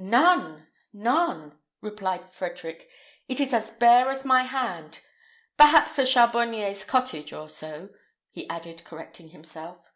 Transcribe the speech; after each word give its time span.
"None, 0.00 0.64
none!" 0.92 1.58
replied 1.80 2.30
Frederick; 2.32 2.88
"it 3.26 3.40
is 3.40 3.52
as 3.52 3.72
bare 3.72 4.08
as 4.10 4.24
my 4.24 4.44
hand: 4.44 5.00
perhaps 5.56 5.98
a 5.98 6.06
charbonier's 6.06 6.84
cottage 6.84 7.32
or 7.32 7.48
so," 7.48 7.88
he 8.30 8.48
added, 8.48 8.84
correcting 8.84 9.30
himself. 9.30 9.90